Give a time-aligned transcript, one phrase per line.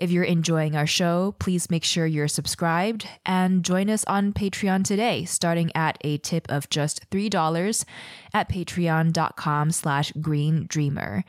[0.00, 4.82] If you're enjoying our show, please make sure you're subscribed and join us on Patreon
[4.82, 7.84] today, starting at a tip of just $3
[8.32, 11.22] at patreon.com slash green dreamer.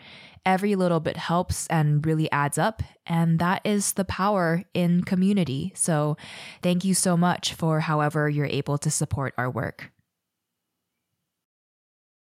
[0.46, 5.74] Every little bit helps and really adds up, and that is the power in community.
[5.76, 6.16] So
[6.62, 9.92] thank you so much for however you're able to support our work.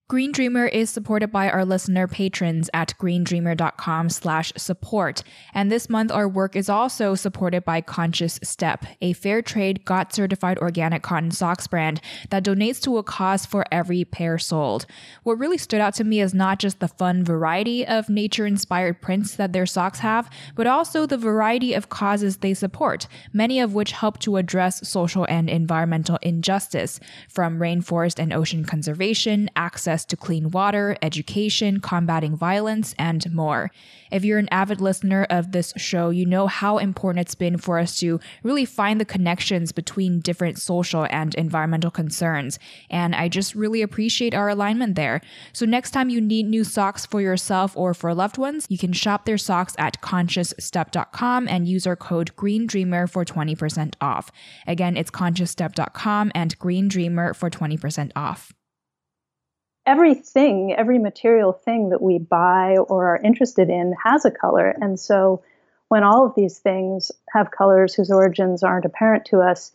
[0.09, 5.21] Green Dreamer is supported by our listener patrons at greendreamer.com slash support.
[5.53, 10.15] And this month, our work is also supported by Conscious Step, a fair trade, GOTS
[10.15, 14.87] certified organic cotton socks brand that donates to a cause for every pair sold.
[15.21, 19.03] What really stood out to me is not just the fun variety of nature inspired
[19.03, 23.75] prints that their socks have, but also the variety of causes they support, many of
[23.75, 30.05] which help to address social and environmental injustice, from rainforest and ocean conservation, access access
[30.05, 33.69] to clean water, education, combating violence, and more.
[34.11, 37.79] If you're an avid listener of this show, you know how important it's been for
[37.79, 42.59] us to really find the connections between different social and environmental concerns.
[42.89, 45.21] And I just really appreciate our alignment there.
[45.53, 48.93] So next time you need new socks for yourself or for loved ones, you can
[48.93, 54.31] shop their socks at consciousstep.com and use our code GreenDreamer for 20% off.
[54.65, 58.53] Again, it's consciousstep.com and Green Dreamer for 20% off
[59.85, 64.69] everything, every material thing that we buy or are interested in has a color.
[64.79, 65.43] And so
[65.87, 69.71] when all of these things have colors whose origins aren't apparent to us,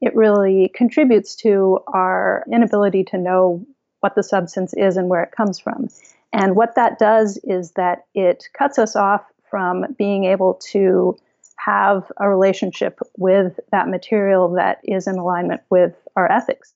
[0.00, 3.66] it really contributes to our inability to know
[4.00, 5.88] what the substance is and where it comes from.
[6.32, 11.16] And what that does is that it cuts us off from being able to
[11.56, 16.74] have a relationship with that material that is in alignment with our ethics.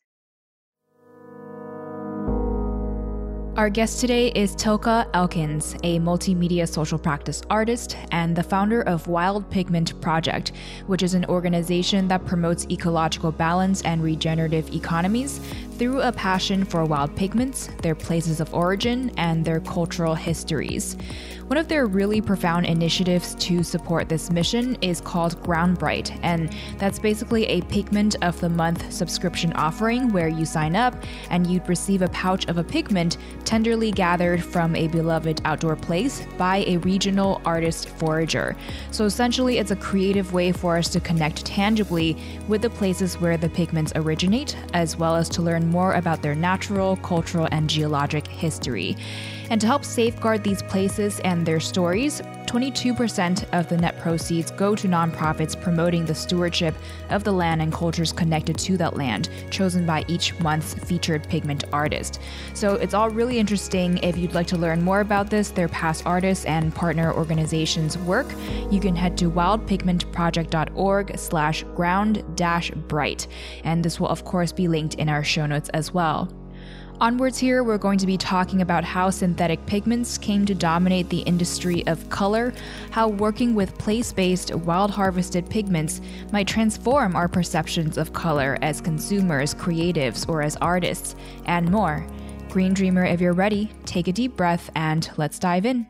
[3.58, 9.08] Our guest today is Tilke Elkins, a multimedia social practice artist and the founder of
[9.08, 10.52] Wild Pigment Project,
[10.86, 15.40] which is an organization that promotes ecological balance and regenerative economies
[15.76, 20.96] through a passion for wild pigments, their places of origin, and their cultural histories.
[21.48, 26.54] One of their really profound initiatives to support this mission is called Ground Bright, and
[26.76, 30.94] that's basically a Pigment of the Month subscription offering where you sign up
[31.30, 33.16] and you'd receive a pouch of a pigment
[33.46, 38.54] tenderly gathered from a beloved outdoor place by a regional artist forager.
[38.90, 42.14] So essentially, it's a creative way for us to connect tangibly
[42.46, 46.34] with the places where the pigments originate, as well as to learn more about their
[46.34, 48.98] natural, cultural, and geologic history.
[49.50, 54.74] And to help safeguard these places and their stories, 22% of the net proceeds go
[54.74, 56.74] to nonprofits promoting the stewardship
[57.10, 61.64] of the land and cultures connected to that land, chosen by each month's featured pigment
[61.72, 62.20] artist.
[62.54, 63.98] So it's all really interesting.
[63.98, 68.26] If you'd like to learn more about this, their past artists and partner organizations' work,
[68.70, 73.26] you can head to wildpigmentproject.org slash ground dash bright.
[73.64, 76.32] And this will of course be linked in our show notes as well.
[77.00, 81.20] Onwards, here, we're going to be talking about how synthetic pigments came to dominate the
[81.20, 82.52] industry of color,
[82.90, 86.00] how working with place based, wild harvested pigments
[86.32, 91.14] might transform our perceptions of color as consumers, creatives, or as artists,
[91.46, 92.04] and more.
[92.48, 95.86] Green Dreamer, if you're ready, take a deep breath and let's dive in.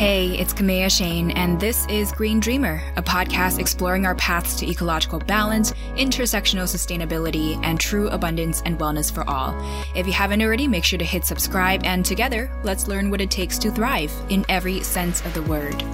[0.00, 4.66] Hey, it's Kaméa Chayne, and this is Green Dreamer, a podcast exploring our paths to
[4.66, 9.54] ecological balance, intersectional sustainability, and true abundance and wellness for all.
[9.94, 13.30] If you haven't already, make sure to hit subscribe, and together, let's learn what it
[13.30, 15.84] takes to thrive in every sense of the word.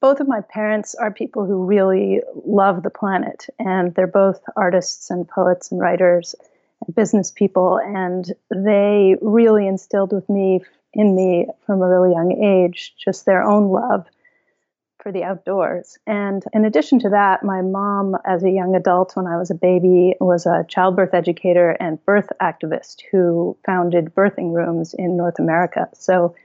[0.00, 5.10] Both of my parents are people who really love the planet, and they're both artists
[5.10, 6.36] and poets and writers
[6.94, 10.60] business people, and they really instilled with me
[10.94, 14.06] in me from a really young age just their own love
[15.02, 15.98] for the outdoors.
[16.06, 19.54] And in addition to that, my mom, as a young adult when I was a
[19.54, 25.88] baby, was a childbirth educator and birth activist who founded birthing rooms in North America.
[25.94, 26.36] So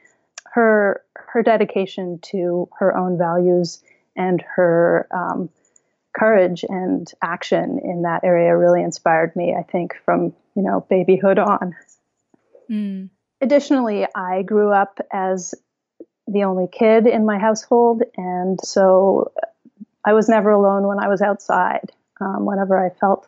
[0.54, 3.84] her her dedication to her own values
[4.16, 5.50] and her um,
[6.18, 11.40] courage and action in that area really inspired me, I think, from, you know, babyhood
[11.40, 11.76] on.
[12.70, 13.10] Mm.
[13.42, 15.54] Additionally, I grew up as
[16.28, 19.32] the only kid in my household, and so
[20.04, 21.92] I was never alone when I was outside.
[22.20, 23.28] Um, whenever I felt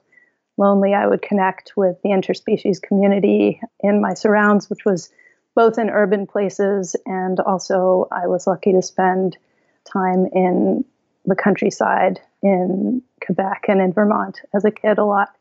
[0.58, 5.10] lonely, I would connect with the interspecies community in my surrounds, which was
[5.56, 9.38] both in urban places and also I was lucky to spend
[9.84, 10.86] time in
[11.26, 15.36] the countryside in Quebec and in Vermont as a kid a lot.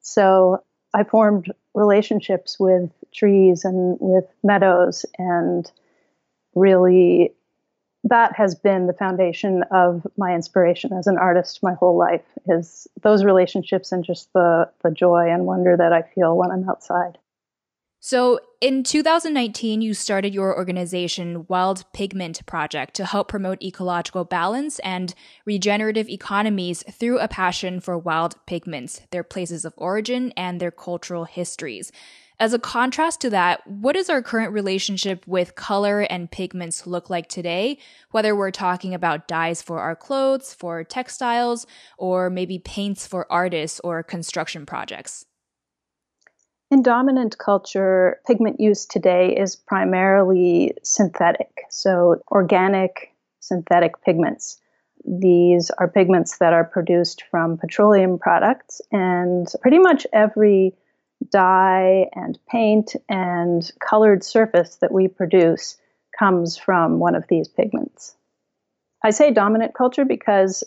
[0.00, 0.62] So
[0.94, 5.70] I formed relationships with trees and with meadows and
[6.54, 7.32] really
[8.04, 12.88] that has been the foundation of my inspiration as an artist my whole life is
[13.02, 17.18] those relationships and just the the joy and wonder that I feel when I'm outside.
[18.02, 24.78] So, in 2019, you started your organization, Wild Pigment Project, to help promote ecological balance
[24.78, 25.14] and
[25.44, 31.24] regenerative economies through a passion for wild pigments, their places of origin, and their cultural
[31.24, 31.92] histories.
[32.38, 37.10] As a contrast to that, what does our current relationship with color and pigments look
[37.10, 37.76] like today?
[38.12, 41.66] Whether we're talking about dyes for our clothes, for textiles,
[41.98, 45.26] or maybe paints for artists or construction projects.
[46.70, 54.60] In dominant culture, pigment use today is primarily synthetic, so organic synthetic pigments.
[55.04, 60.76] These are pigments that are produced from petroleum products, and pretty much every
[61.32, 65.76] dye and paint and colored surface that we produce
[66.16, 68.14] comes from one of these pigments.
[69.02, 70.62] I say dominant culture because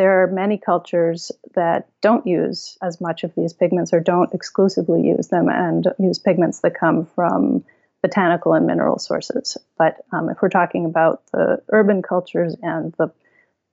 [0.00, 5.02] there are many cultures that don't use as much of these pigments or don't exclusively
[5.02, 7.62] use them and use pigments that come from
[8.00, 9.58] botanical and mineral sources.
[9.76, 13.12] But um, if we're talking about the urban cultures and the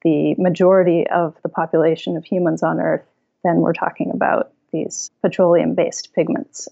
[0.03, 3.07] the majority of the population of humans on Earth,
[3.45, 6.67] then we're talking about these petroleum-based pigments.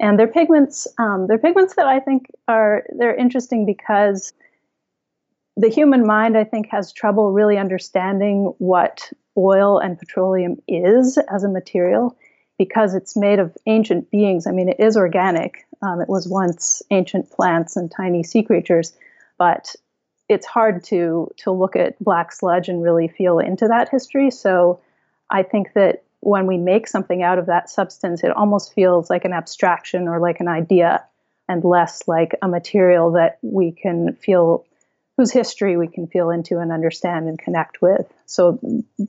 [0.00, 0.88] And they're pigments.
[0.98, 4.32] Um, they're pigments that I think are they're interesting because
[5.58, 11.42] the human mind, I think, has trouble really understanding what oil and petroleum is as
[11.42, 12.16] a material
[12.58, 14.46] because it's made of ancient beings.
[14.46, 15.66] I mean, it is organic.
[15.82, 18.96] Um, it was once ancient plants and tiny sea creatures,
[19.36, 19.74] but
[20.28, 24.30] it's hard to to look at black sludge and really feel into that history.
[24.30, 24.80] So
[25.30, 29.24] I think that when we make something out of that substance, it almost feels like
[29.24, 31.04] an abstraction or like an idea
[31.48, 34.64] and less like a material that we can feel
[35.18, 38.06] whose history we can feel into and understand and connect with.
[38.24, 38.60] So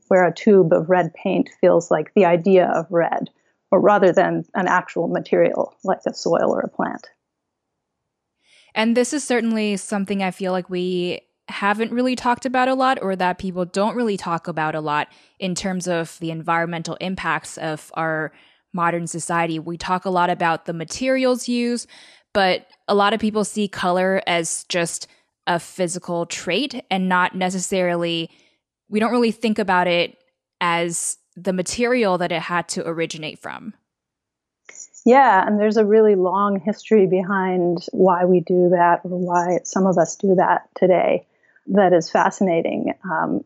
[0.07, 3.29] where a tube of red paint feels like the idea of red
[3.71, 7.07] or rather than an actual material like a soil or a plant.
[8.73, 12.99] And this is certainly something I feel like we haven't really talked about a lot
[13.01, 17.57] or that people don't really talk about a lot in terms of the environmental impacts
[17.59, 18.31] of our
[18.73, 19.59] modern society.
[19.59, 21.87] We talk a lot about the materials used,
[22.33, 25.07] but a lot of people see color as just
[25.49, 28.29] a physical trait and not necessarily,
[28.87, 30.17] we don't really think about it
[30.61, 33.73] as the material that it had to originate from.
[35.05, 39.87] Yeah, and there's a really long history behind why we do that or why some
[39.87, 41.25] of us do that today
[41.67, 42.93] that is fascinating.
[43.03, 43.43] Um,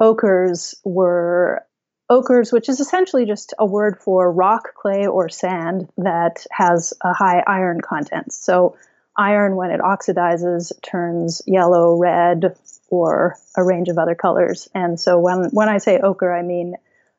[0.00, 1.64] ochres were
[2.10, 7.12] ochres, which is essentially just a word for rock, clay, or sand that has a
[7.12, 8.32] high iron content.
[8.32, 8.76] So,
[9.16, 12.56] iron, when it oxidizes, turns yellow, red,
[12.88, 14.68] or a range of other colors.
[14.74, 16.74] And so, when, when I say ochre, I mean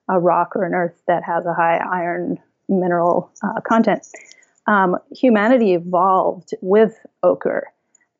[0.07, 4.05] a rock or an earth that has a high iron mineral uh, content.
[4.67, 7.71] Um, humanity evolved with ochre.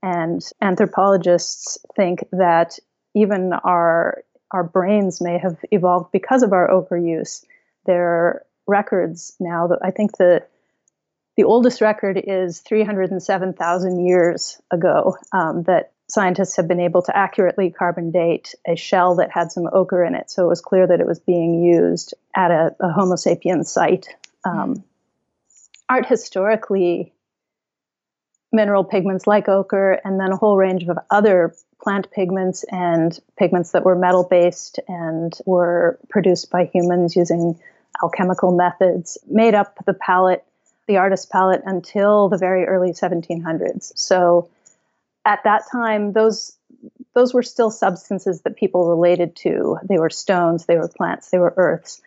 [0.04, 2.78] And anthropologists think that
[3.16, 7.44] even our our brains may have evolved because of our ochre use.
[7.86, 10.46] There are records now that I think the
[11.38, 17.72] the oldest record is 307,000 years ago um, that scientists have been able to accurately
[17.72, 20.30] carbon date a shell that had some ochre in it.
[20.30, 24.08] So it was clear that it was being used at a, a Homo sapiens site.
[24.44, 24.84] Um,
[25.90, 27.12] art historically
[28.52, 33.72] mineral pigments like ochre, and then a whole range of other plant pigments and pigments
[33.72, 37.60] that were metal based and were produced by humans using
[38.02, 40.46] alchemical methods, made up the palette,
[40.88, 43.92] the artist palette, until the very early 1700s.
[43.96, 44.50] So
[45.26, 46.58] at that time, those
[47.14, 49.78] those were still substances that people related to.
[49.88, 52.02] They were stones, they were plants, they were earths.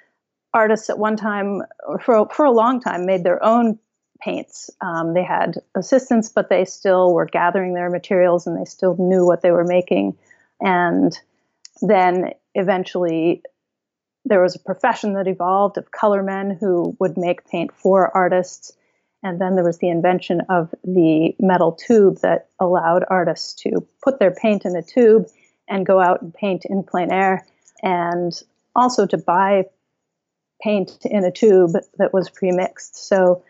[0.55, 1.63] Artists at one time,
[2.03, 3.79] for, for a long time, made their own
[4.21, 4.71] paints.
[4.81, 9.27] Um, they had assistants, but they still were gathering their materials and they still knew
[9.27, 10.17] what they were making.
[10.61, 11.19] And
[11.81, 13.43] then eventually,
[14.29, 18.73] there was a profession that evolved of color men who would make paint for artists.
[19.23, 24.19] And then there was the invention of the metal tube that allowed artists to put
[24.19, 25.27] their paint in a tube
[25.69, 27.45] and go out and paint in plein air,
[27.83, 28.33] and
[28.75, 29.65] also to buy
[30.63, 32.97] paint in a tube that was pre-mixed.
[32.97, 33.43] So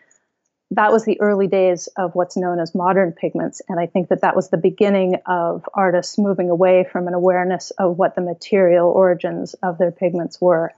[0.71, 3.61] that was the early days of what's known as modern pigments.
[3.67, 7.71] And I think that that was the beginning of artists moving away from an awareness
[7.71, 10.71] of what the material origins of their pigments were.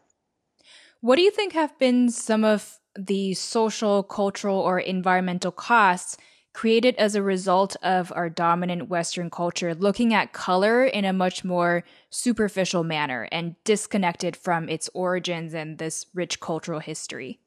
[1.02, 6.18] What do you think have been some of the social, cultural, or environmental costs
[6.54, 11.44] created as a result of our dominant Western culture looking at color in a much
[11.44, 17.41] more superficial manner and disconnected from its origins and this rich cultural history?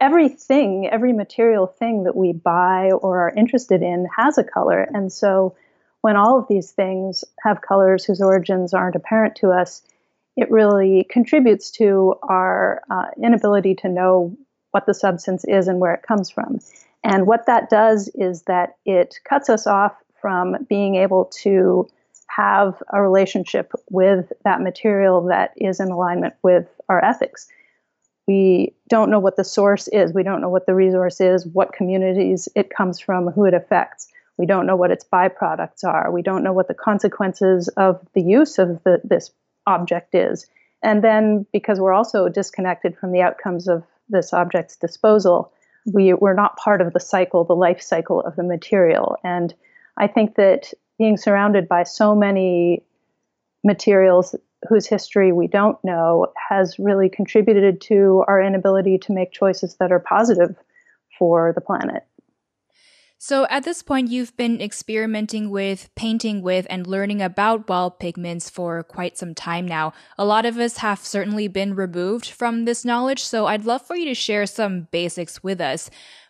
[0.00, 4.86] Everything, every material thing that we buy or are interested in has a color.
[4.94, 5.56] And so
[6.02, 9.82] when all of these things have colors whose origins aren't apparent to us,
[10.36, 14.36] it really contributes to our uh, inability to know
[14.70, 16.58] what the substance is and where it comes from.
[17.04, 21.88] And what that does is that it cuts us off from being able to
[22.28, 27.48] have a relationship with that material that is in alignment with our ethics.
[28.26, 30.12] We don't know what the source is.
[30.12, 34.08] We don't know what the resource is, what communities it comes from, who it affects.
[34.38, 36.10] We don't know what its byproducts are.
[36.10, 39.30] We don't know what the consequences of the use of the, this
[39.66, 40.46] object is.
[40.82, 45.52] And then, because we're also disconnected from the outcomes of this object's disposal,
[45.92, 49.16] we, we're not part of the cycle, the life cycle of the material.
[49.24, 49.54] And
[49.96, 52.82] I think that being surrounded by so many
[53.64, 54.34] materials
[54.68, 59.92] whose history we don't know has really contributed to our inability to make choices that
[59.92, 60.56] are positive
[61.18, 62.04] for the planet.
[63.24, 68.50] So, at this point, you've been experimenting with, painting with, and learning about wild pigments
[68.50, 69.92] for quite some time now.
[70.18, 73.94] A lot of us have certainly been removed from this knowledge, so I'd love for
[73.94, 75.88] you to share some basics with us.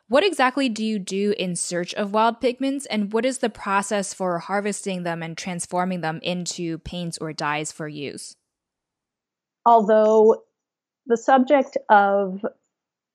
[0.08, 4.12] What exactly do you do in search of wild pigments, and what is the process
[4.12, 8.34] for harvesting them and transforming them into paints or dyes for use?
[9.64, 10.42] Although
[11.06, 12.44] the subject of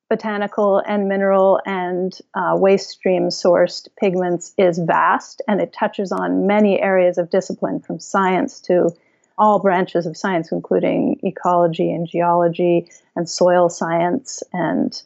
[0.09, 6.47] botanical and mineral and uh, waste stream sourced pigments is vast and it touches on
[6.47, 8.89] many areas of discipline from science to
[9.37, 15.03] all branches of science, including ecology and geology and soil science and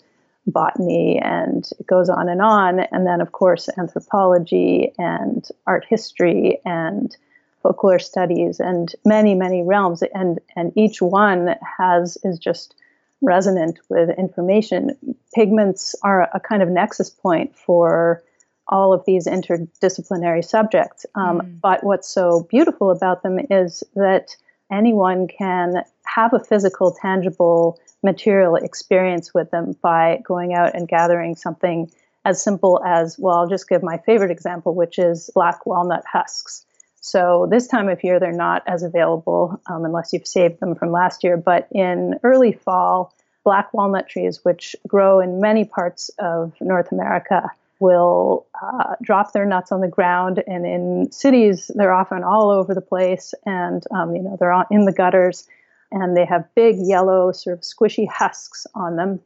[0.47, 2.79] botany, and it goes on and on.
[2.91, 7.15] And then, of course, anthropology and art history and
[7.61, 10.03] folklore studies and many, many realms.
[10.13, 12.75] And, and each one has is just
[13.21, 14.97] resonant with information.
[15.35, 18.23] Pigments are a kind of nexus point for
[18.67, 21.05] all of these interdisciplinary subjects.
[21.15, 21.61] Um, mm.
[21.61, 24.35] But what's so beautiful about them is that
[24.71, 31.35] anyone can have a physical, tangible material experience with them by going out and gathering
[31.35, 31.91] something
[32.23, 36.65] as simple as, well, I'll just give my favorite example, which is black walnut husks.
[36.99, 40.91] So this time of year, they're not as available um, unless you've saved them from
[40.91, 41.35] last year.
[41.35, 47.49] But in early fall, black walnut trees, which grow in many parts of North America,
[47.79, 50.43] will uh, drop their nuts on the ground.
[50.45, 54.85] And in cities, they're often all over the place, and um, you know they're in
[54.85, 55.47] the gutters,
[55.91, 59.19] and they have big yellow, sort of squishy husks on them.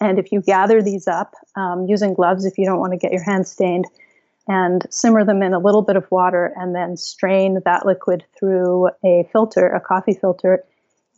[0.00, 3.12] And if you gather these up um, using gloves, if you don't want to get
[3.12, 3.86] your hands stained,
[4.48, 8.88] and simmer them in a little bit of water and then strain that liquid through
[9.04, 10.64] a filter, a coffee filter,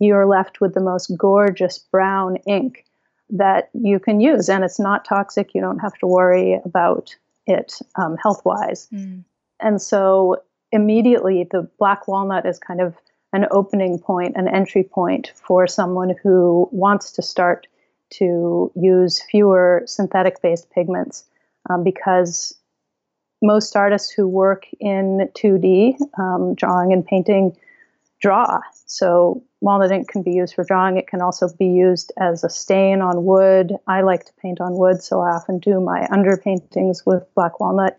[0.00, 2.84] you're left with the most gorgeous brown ink
[3.30, 4.48] that you can use.
[4.48, 5.54] And it's not toxic.
[5.54, 7.14] You don't have to worry about
[7.46, 8.88] it um, health wise.
[8.92, 9.24] Mm.
[9.60, 12.94] And so immediately the black walnut is kind of
[13.32, 17.66] an opening point, an entry point for someone who wants to start
[18.10, 21.24] to use fewer synthetic based pigments
[21.68, 22.54] um, because
[23.42, 27.54] most artists who work in 2D, um, drawing and painting,
[28.20, 28.60] draw.
[28.86, 30.96] So walnut ink can be used for drawing.
[30.96, 33.74] It can also be used as a stain on wood.
[33.86, 37.98] I like to paint on wood, so I often do my underpaintings with black walnut.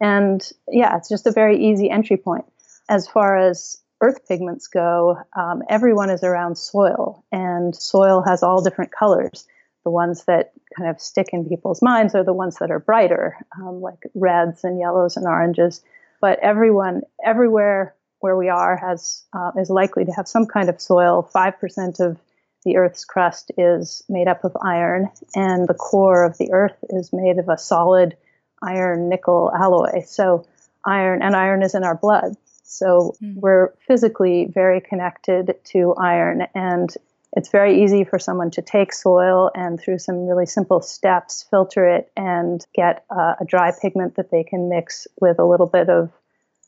[0.00, 2.44] And yeah, it's just a very easy entry point.
[2.88, 8.62] As far as earth pigments go, um, everyone is around soil, and soil has all
[8.62, 9.46] different colors.
[9.84, 13.36] The ones that kind of stick in people's minds are the ones that are brighter,
[13.58, 15.82] um, like reds and yellows and oranges.
[16.20, 20.80] But everyone, everywhere where we are, has uh, is likely to have some kind of
[20.80, 21.22] soil.
[21.22, 22.18] Five percent of
[22.64, 27.12] the Earth's crust is made up of iron, and the core of the Earth is
[27.12, 28.16] made of a solid
[28.62, 30.02] iron nickel alloy.
[30.06, 30.46] So
[30.84, 32.36] iron and iron is in our blood.
[32.68, 33.34] So mm.
[33.36, 36.94] we're physically very connected to iron, and
[37.32, 41.88] it's very easy for someone to take soil and through some really simple steps filter
[41.88, 45.88] it and get uh, a dry pigment that they can mix with a little bit
[45.88, 46.10] of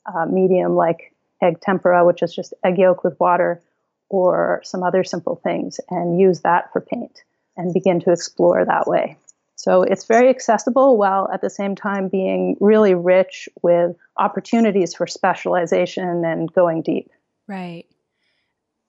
[0.07, 3.63] uh, medium like egg tempera, which is just egg yolk with water,
[4.09, 7.23] or some other simple things, and use that for paint
[7.59, 9.17] and begin to explore that way.
[9.61, 15.07] So it's very accessible while at the same time being really rich with opportunities for
[15.07, 17.11] specialization and going deep.
[17.47, 17.85] Right.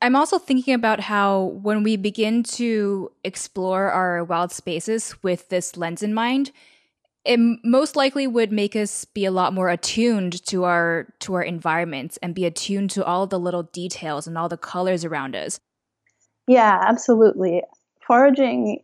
[0.01, 5.75] I'm also thinking about how when we begin to explore our wild spaces with this
[5.75, 6.53] lens in mind,
[7.25, 11.43] it most likely would make us be a lot more attuned to our to our
[11.43, 15.59] environments and be attuned to all the little details and all the colors around us.
[16.47, 17.61] Yeah, absolutely.
[18.07, 18.79] Foraging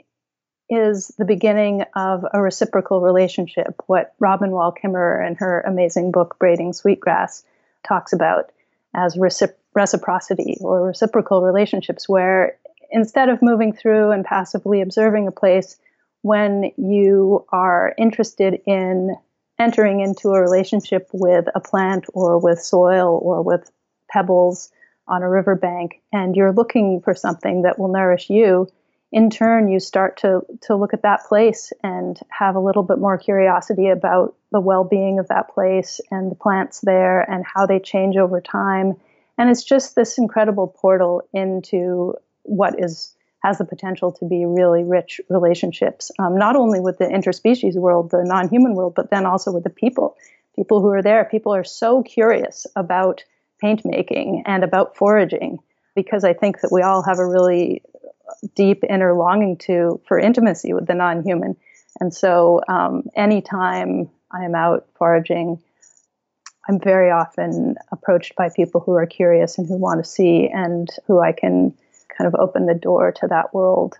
[0.69, 6.37] is the beginning of a reciprocal relationship, what Robin Wall Kimmerer in her amazing book
[6.39, 7.43] Braiding Sweetgrass
[7.87, 8.51] talks about
[8.95, 12.57] as recipro- reciprocity or reciprocal relationships, where
[12.91, 15.77] instead of moving through and passively observing a place,
[16.23, 19.15] when you are interested in
[19.59, 23.69] entering into a relationship with a plant or with soil or with
[24.09, 24.71] pebbles
[25.07, 28.67] on a riverbank, and you're looking for something that will nourish you,
[29.11, 32.99] in turn, you start to, to look at that place and have a little bit
[32.99, 37.65] more curiosity about the well being of that place and the plants there and how
[37.65, 38.95] they change over time.
[39.37, 44.83] And it's just this incredible portal into what is has the potential to be really
[44.83, 49.25] rich relationships, um, not only with the interspecies world, the non human world, but then
[49.25, 50.17] also with the people.
[50.55, 53.23] People who are there, people are so curious about
[53.61, 55.59] paint making and about foraging
[55.95, 57.83] because I think that we all have a really
[58.55, 61.55] deep inner longing to for intimacy with the non-human.
[61.99, 65.61] And so, um, anytime I am out foraging,
[66.67, 70.89] I'm very often approached by people who are curious and who want to see, and
[71.05, 71.73] who I can
[72.15, 73.95] kind of open the door to that world.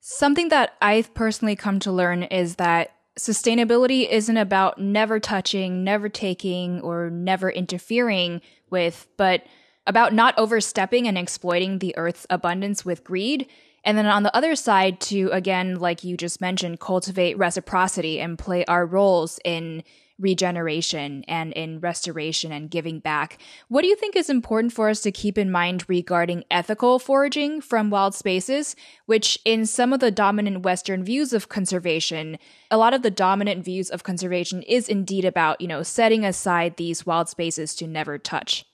[0.00, 6.08] Something that I've personally come to learn is that sustainability isn't about never touching, never
[6.08, 8.40] taking, or never interfering
[8.70, 9.44] with, but
[9.88, 13.48] about not overstepping and exploiting the earth's abundance with greed.
[13.84, 18.38] And then on the other side, to again, like you just mentioned, cultivate reciprocity and
[18.38, 19.82] play our roles in
[20.18, 23.40] regeneration and in restoration and giving back.
[23.68, 27.60] What do you think is important for us to keep in mind regarding ethical foraging
[27.60, 28.74] from wild spaces,
[29.06, 32.38] which in some of the dominant Western views of conservation,
[32.70, 36.76] a lot of the dominant views of conservation is indeed about, you know, setting aside
[36.76, 38.66] these wild spaces to never touch?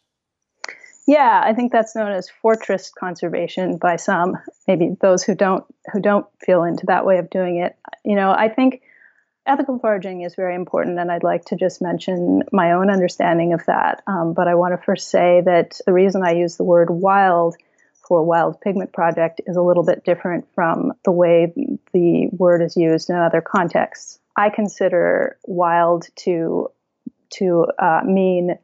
[1.07, 6.01] Yeah, I think that's known as fortress conservation by some, maybe those who don't who
[6.01, 7.77] don't feel into that way of doing it.
[8.05, 8.81] You know, I think
[9.47, 13.65] ethical foraging is very important, and I'd like to just mention my own understanding of
[13.67, 14.03] that.
[14.07, 17.57] Um, but I want to first say that the reason I use the word wild
[18.09, 21.53] for Wild Pigment Project is a little bit different from the way
[21.93, 24.19] the word is used in other contexts.
[24.37, 26.71] I consider wild to
[27.31, 28.59] to uh, mean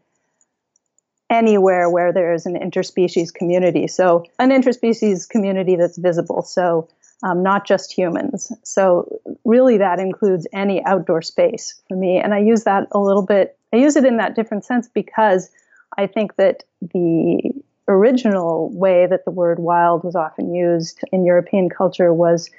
[1.31, 3.87] anywhere where there is an interspecies community.
[3.87, 6.43] So, an interspecies community that's visible.
[6.43, 6.89] So,
[7.23, 8.53] um, not just humans.
[8.65, 12.19] So, really, that includes any outdoor space for me.
[12.19, 15.51] And I use that a little bit, I use it in that different sense because
[15.97, 17.53] I think that the
[17.89, 22.51] original way that the word wild was often used in European culture was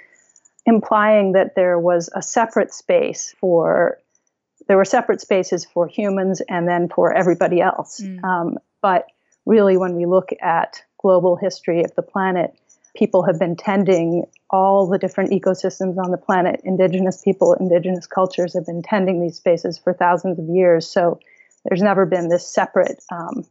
[0.65, 3.97] implying that there was a separate space for
[4.67, 7.99] there were separate spaces for humans and then for everybody else.
[7.99, 8.23] Mm.
[8.23, 9.07] Um, but
[9.45, 12.53] really, when we look at global history of the planet,
[12.95, 16.61] people have been tending all the different ecosystems on the planet.
[16.63, 20.87] Indigenous people, indigenous cultures have been tending these spaces for thousands of years.
[20.87, 21.19] So
[21.65, 23.45] there's never been this separate, um,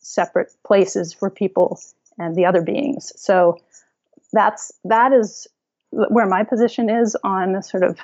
[0.00, 1.80] separate places for people
[2.18, 3.12] and the other beings.
[3.16, 3.58] So
[4.32, 5.46] that's that is
[5.90, 7.98] where my position is on sort of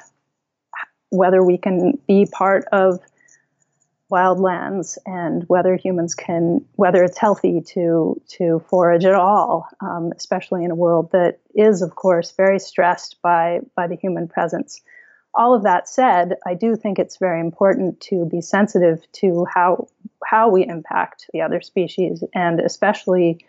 [1.11, 3.01] whether we can be part of
[4.11, 10.65] wildlands and whether humans can whether it's healthy to to forage at all um, especially
[10.65, 14.81] in a world that is of course very stressed by by the human presence.
[15.35, 19.89] All of that said i do think it's very important to be sensitive to how
[20.25, 23.45] how we impact the other species and especially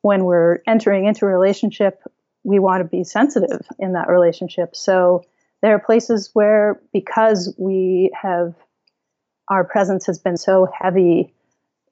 [0.00, 2.02] when we're entering into a relationship
[2.42, 4.74] we want to be sensitive in that relationship.
[4.74, 5.24] So
[5.62, 8.54] there are places where, because we have,
[9.48, 11.34] our presence has been so heavy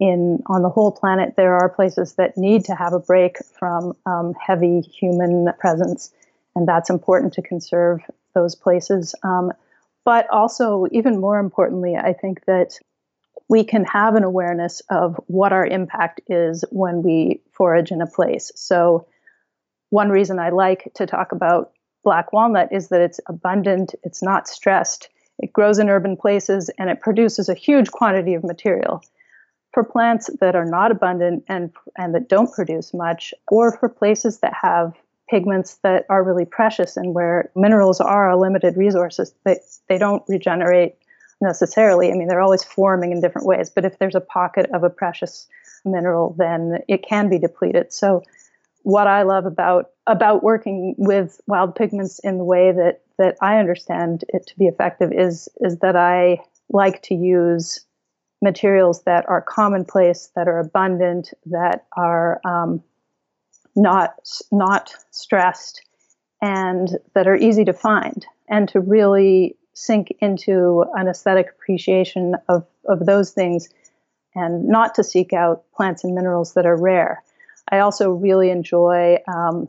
[0.00, 3.94] in on the whole planet, there are places that need to have a break from
[4.06, 6.12] um, heavy human presence,
[6.54, 8.00] and that's important to conserve
[8.34, 9.14] those places.
[9.22, 9.52] Um,
[10.04, 12.78] but also, even more importantly, I think that
[13.48, 18.06] we can have an awareness of what our impact is when we forage in a
[18.06, 18.52] place.
[18.54, 19.06] So,
[19.90, 21.72] one reason I like to talk about
[22.08, 26.88] black walnut is that it's abundant, it's not stressed, it grows in urban places, and
[26.88, 29.04] it produces a huge quantity of material.
[29.74, 34.38] For plants that are not abundant and, and that don't produce much, or for places
[34.38, 34.94] that have
[35.28, 39.58] pigments that are really precious and where minerals are a limited resources, they,
[39.90, 40.94] they don't regenerate
[41.42, 42.10] necessarily.
[42.10, 44.88] I mean, they're always forming in different ways, but if there's a pocket of a
[44.88, 45.46] precious
[45.84, 47.92] mineral, then it can be depleted.
[47.92, 48.22] So,
[48.82, 53.58] what I love about about working with wild pigments in the way that that I
[53.58, 57.84] understand it to be effective is is that I like to use
[58.40, 62.82] materials that are commonplace, that are abundant, that are um,
[63.74, 64.14] not
[64.52, 65.82] not stressed,
[66.40, 72.66] and that are easy to find, and to really sink into an aesthetic appreciation of,
[72.86, 73.68] of those things
[74.34, 77.22] and not to seek out plants and minerals that are rare.
[77.70, 79.68] I also really enjoy um,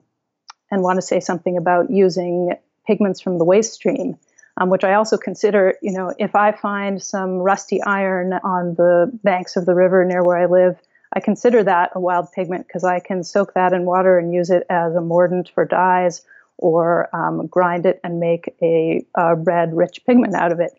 [0.71, 2.53] and want to say something about using
[2.85, 4.17] pigments from the waste stream,
[4.57, 9.11] um, which I also consider, you know, if I find some rusty iron on the
[9.23, 10.77] banks of the river near where I live,
[11.13, 14.49] I consider that a wild pigment because I can soak that in water and use
[14.49, 16.23] it as a mordant for dyes
[16.57, 20.71] or um, grind it and make a, a red, rich pigment out of it.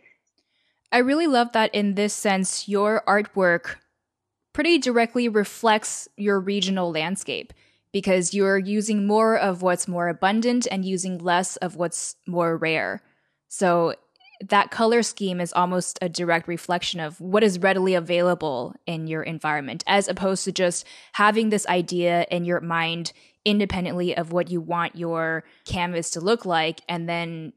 [0.93, 3.77] I really love that in this sense, your artwork
[4.53, 7.53] pretty directly reflects your regional landscape
[7.93, 13.03] because you're using more of what's more abundant and using less of what's more rare.
[13.49, 13.95] So
[14.49, 19.23] that color scheme is almost a direct reflection of what is readily available in your
[19.23, 23.13] environment, as opposed to just having this idea in your mind
[23.45, 27.53] independently of what you want your canvas to look like and then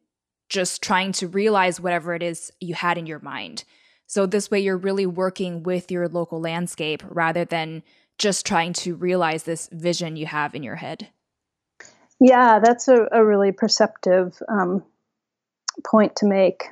[0.50, 3.64] just trying to realize whatever it is you had in your mind.
[4.14, 7.82] So this way you're really working with your local landscape rather than
[8.20, 11.08] just trying to realize this vision you have in your head.
[12.20, 14.84] Yeah, that's a, a really perceptive um,
[15.84, 16.66] point to make.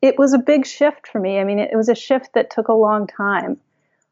[0.00, 1.38] It was a big shift for me.
[1.38, 3.60] I mean, it was a shift that took a long time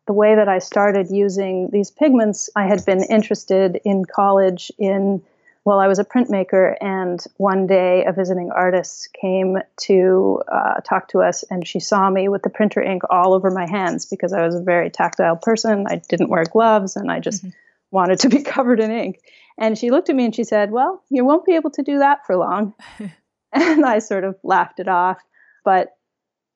[0.06, 5.22] the way that I started using these pigments, I had been interested in college in,
[5.64, 11.08] well, I was a printmaker, and one day a visiting artist came to uh, talk
[11.08, 14.32] to us, and she saw me with the printer ink all over my hands because
[14.32, 15.86] I was a very tactile person.
[15.88, 17.56] I didn't wear gloves, and I just mm-hmm.
[17.90, 19.20] wanted to be covered in ink.
[19.56, 21.98] And she looked at me and she said, Well, you won't be able to do
[21.98, 22.74] that for long.
[23.52, 25.18] and I sort of laughed it off.
[25.64, 25.96] But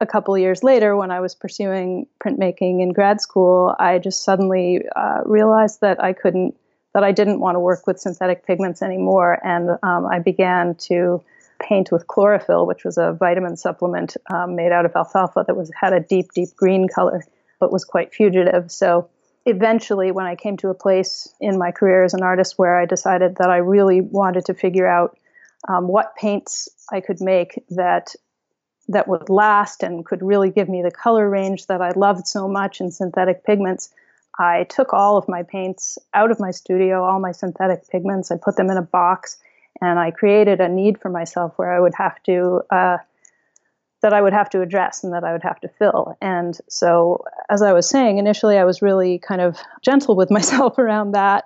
[0.01, 4.85] a couple years later, when I was pursuing printmaking in grad school, I just suddenly
[4.95, 6.57] uh, realized that I couldn't,
[6.99, 11.23] that I didn't want to work with synthetic pigments anymore, and um, I began to
[11.61, 15.71] paint with chlorophyll, which was a vitamin supplement um, made out of alfalfa that was
[15.81, 17.23] had a deep, deep green color,
[17.61, 18.73] but was quite fugitive.
[18.73, 19.09] So
[19.47, 22.85] eventually, when I came to a place in my career as an artist where I
[22.85, 25.17] decided that I really wanted to figure out
[25.69, 28.17] um, what paints I could make that
[28.89, 32.49] that would last and could really give me the color range that I loved so
[32.49, 33.91] much in synthetic pigments.
[34.39, 38.37] I took all of my paints out of my studio, all my synthetic pigments, I
[38.37, 39.39] put them in a box,
[39.81, 42.99] and I created a need for myself where I would have to uh,
[44.01, 46.17] that I would have to address and that I would have to fill.
[46.21, 50.79] And so, as I was saying, initially I was really kind of gentle with myself
[50.79, 51.45] around that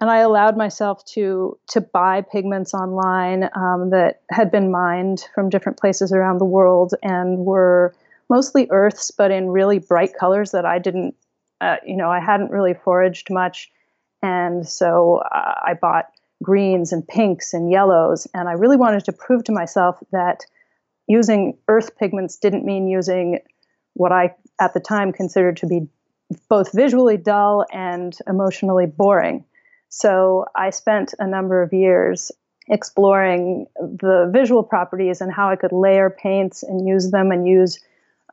[0.00, 5.50] and I allowed myself to to buy pigments online um, that had been mined from
[5.50, 7.94] different places around the world and were
[8.28, 11.14] mostly earths, but in really bright colors that I didn't,
[11.62, 13.70] uh, you know, I hadn't really foraged much,
[14.22, 16.06] and so uh, I bought
[16.42, 20.44] greens and pinks and yellows, and I really wanted to prove to myself that
[21.06, 23.38] using earth pigments didn't mean using
[23.94, 25.88] what I at the time considered to be
[26.48, 29.44] both visually dull and emotionally boring.
[29.88, 32.32] So I spent a number of years
[32.68, 37.78] exploring the visual properties and how I could layer paints and use them and use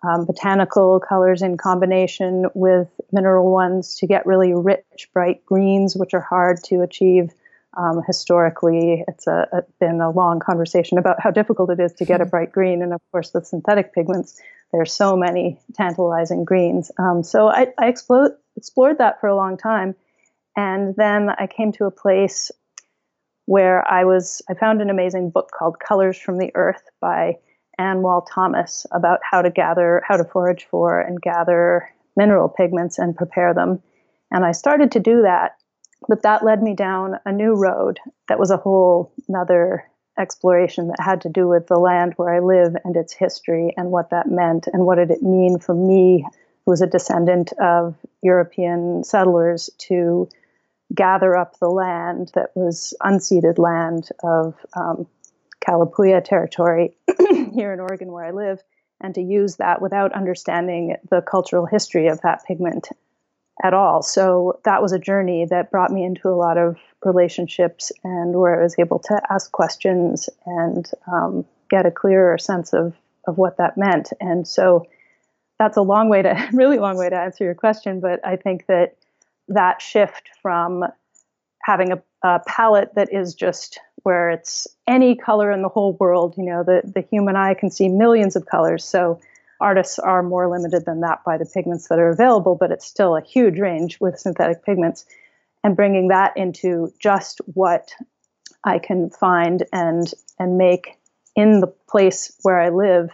[0.08, 6.14] um, botanical colors in combination with mineral ones to get really rich, bright greens, which
[6.14, 7.32] are hard to achieve
[7.78, 9.04] um, historically.
[9.08, 12.24] It's a, a, been a long conversation about how difficult it is to get a
[12.24, 12.30] hmm.
[12.30, 12.82] bright green.
[12.82, 14.40] And of course, with synthetic pigments,
[14.72, 16.92] there's so many tantalizing greens.
[16.98, 19.96] Um, so I, I explored, explored that for a long time.
[20.56, 22.52] And then I came to a place
[23.46, 27.38] where I was, I found an amazing book called Colors from the Earth by
[27.80, 33.00] Ann Wall Thomas about how to gather, how to forage for and gather mineral pigments
[33.00, 33.82] and prepare them.
[34.30, 35.56] And I started to do that,
[36.08, 39.86] but that led me down a new road that was a whole another
[40.20, 43.90] exploration that had to do with the land where I live and its history and
[43.90, 46.26] what that meant and what did it mean for me
[46.66, 50.28] who was a descendant of European settlers, to
[50.94, 55.08] gather up the land that was unceded land of um,
[55.66, 56.96] Kalapuya territory
[57.54, 58.62] here in Oregon, where I live,
[59.02, 62.90] and to use that without understanding the cultural history of that pigment
[63.64, 64.02] at all.
[64.02, 68.60] So that was a journey that brought me into a lot of relationships and where
[68.60, 72.94] I was able to ask questions and um, get a clearer sense of,
[73.28, 74.12] of what that meant.
[74.22, 74.86] And so
[75.58, 78.66] that's a long way to, really long way to answer your question, but I think
[78.68, 78.96] that
[79.50, 80.86] that shift from
[81.64, 86.36] having a, a palette that is just where it's any color in the whole world,
[86.38, 88.84] you know, the, the human eye can see millions of colors.
[88.84, 89.20] So
[89.60, 93.16] artists are more limited than that by the pigments that are available, but it's still
[93.16, 95.06] a huge range with synthetic pigments.
[95.64, 97.92] And bringing that into just what
[98.64, 100.98] I can find and and make
[101.36, 103.10] in the place where I live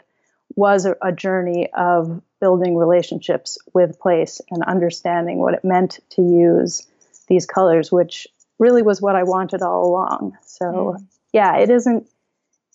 [0.55, 6.21] was a, a journey of building relationships with place and understanding what it meant to
[6.21, 6.87] use
[7.27, 8.27] these colors, which
[8.59, 10.37] really was what I wanted all along.
[10.45, 11.07] So mm.
[11.33, 12.07] yeah, it isn't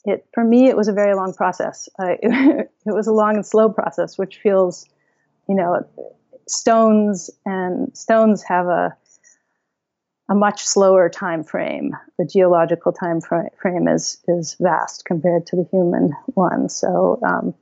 [0.04, 3.36] it for me it was a very long process uh, it, it, was a long
[3.36, 4.86] and slow process which feels
[5.48, 5.86] you know
[6.46, 8.96] stones and stones have a
[10.28, 15.66] a much slower time frame the geological time frame is is vast compared to the
[15.70, 17.54] human one so um,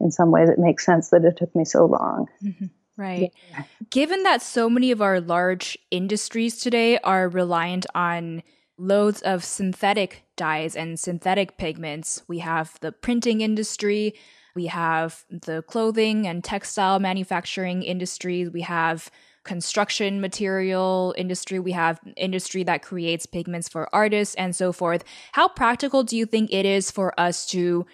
[0.00, 2.66] in some ways it makes sense that it took me so long mm-hmm.
[2.96, 3.32] Right.
[3.50, 3.64] Yeah.
[3.90, 8.42] Given that so many of our large industries today are reliant on
[8.78, 12.22] loads of synthetic dyes and synthetic pigments.
[12.26, 14.14] We have the printing industry,
[14.54, 19.10] we have the clothing and textile manufacturing industries, we have
[19.44, 25.04] construction material industry, we have industry that creates pigments for artists and so forth.
[25.32, 27.86] How practical do you think it is for us to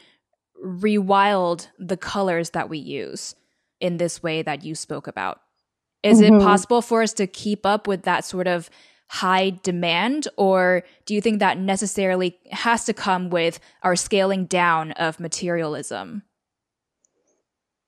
[0.65, 3.35] rewild the colors that we use
[3.81, 5.41] in this way that you spoke about?
[6.03, 6.37] Is mm-hmm.
[6.37, 8.71] it possible for us to keep up with that sort of
[9.11, 14.93] high demand, or do you think that necessarily has to come with our scaling down
[14.93, 16.23] of materialism?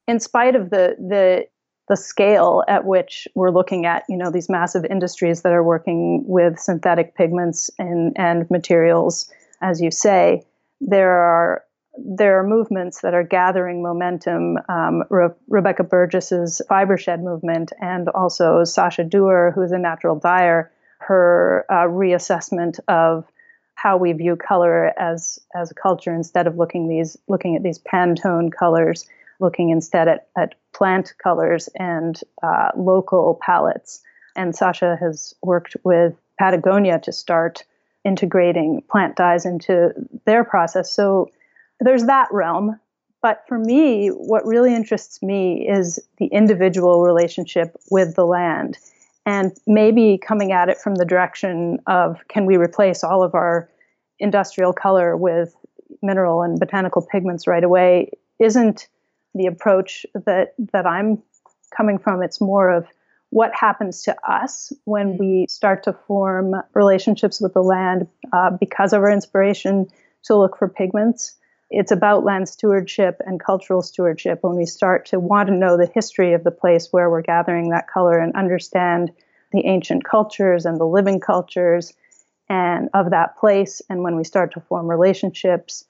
[0.09, 1.46] In spite of the the
[1.90, 6.22] the scale at which we're looking at, you know, these massive industries that are working
[6.24, 9.29] with synthetic pigments and, and materials,
[9.61, 10.40] as you say,
[10.81, 11.64] there are
[12.05, 14.59] there are movements that are gathering momentum.
[14.69, 21.65] Um, Re- Rebecca Burgess's Fibershed movement, and also Sasha Duerr, who's a natural dyer, her
[21.69, 23.25] uh, reassessment of
[23.75, 27.79] how we view color as as a culture instead of looking these looking at these
[27.79, 29.07] Pantone colors,
[29.41, 34.03] looking instead at, at plant colors and uh, local palettes.
[34.37, 37.65] And Sasha has worked with Patagonia to start
[38.05, 39.93] integrating plant dyes into
[40.25, 40.91] their process.
[40.91, 41.31] So
[41.81, 42.79] there's that realm.
[43.23, 48.79] But for me, what really interests me is the individual relationship with the land
[49.27, 53.69] and maybe coming at it from the direction of can we replace all of our
[54.19, 55.55] industrial color with
[56.03, 58.88] mineral and botanical pigments right away isn't
[59.35, 61.23] the approach that that I'm
[61.77, 62.23] coming from.
[62.23, 62.87] It's more of
[63.31, 68.93] what happens to us when we start to form relationships with the land uh, because
[68.93, 69.87] of our inspiration
[70.25, 71.37] to look for pigments
[71.71, 75.91] it's about land stewardship and cultural stewardship when we start to want to know the
[75.95, 79.13] history of the place where we're gathering that color and understand
[79.53, 81.93] the ancient cultures and the living cultures
[82.49, 85.85] and of that place and when we start to form relationships.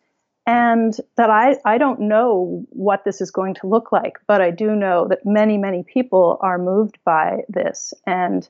[0.46, 4.50] And that I, I don't know what this is going to look like but i
[4.50, 7.94] do know that many many people are moved by this.
[8.06, 8.46] And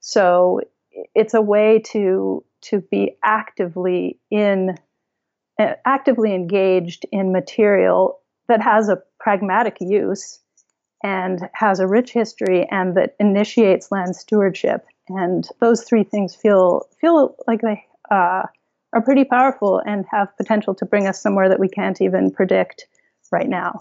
[0.00, 0.60] so
[1.14, 4.76] it's a way to to be actively in
[5.58, 10.40] actively engaged in material that has a pragmatic use
[11.02, 14.86] and has a rich history and that initiates land stewardship.
[15.08, 18.42] And those three things feel feel like they uh,
[18.92, 22.86] are pretty powerful and have potential to bring us somewhere that we can't even predict
[23.30, 23.80] right now.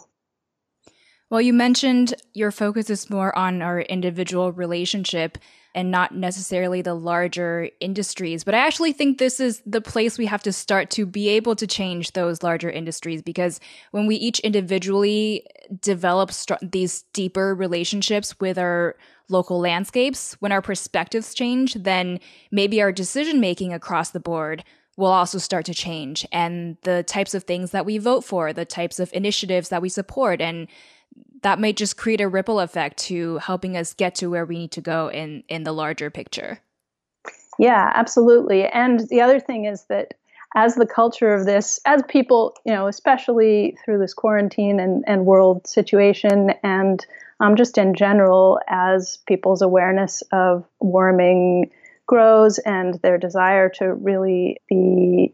[1.29, 5.37] Well, you mentioned your focus is more on our individual relationship
[5.75, 8.45] and not necessarily the larger industries.
[8.45, 11.55] But I actually think this is the place we have to start to be able
[11.57, 13.59] to change those larger industries because
[13.91, 15.45] when we each individually
[15.81, 18.95] develop st- these deeper relationships with our
[19.29, 24.63] local landscapes, when our perspectives change, then maybe our decision making across the board
[24.95, 28.65] will also start to change and the types of things that we vote for, the
[28.65, 30.67] types of initiatives that we support and
[31.47, 34.71] that may just create a ripple effect to helping us get to where we need
[34.73, 36.59] to go in in the larger picture.
[37.57, 38.65] Yeah, absolutely.
[38.67, 40.15] And the other thing is that
[40.57, 45.25] as the culture of this, as people, you know, especially through this quarantine and, and
[45.25, 47.05] world situation, and
[47.39, 51.71] um, just in general, as people's awareness of warming
[52.07, 55.33] grows and their desire to really be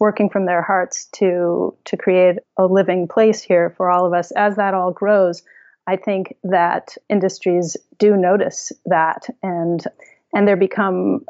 [0.00, 4.30] working from their hearts to to create a living place here for all of us.
[4.32, 5.42] As that all grows
[5.86, 9.84] i think that industries do notice that and
[10.32, 11.24] and there become